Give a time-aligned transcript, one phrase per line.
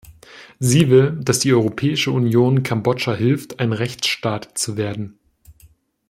[0.57, 5.19] Sie will, dass die Europäische Union Kambodscha hilft, ein Rechtsstaat zu werden.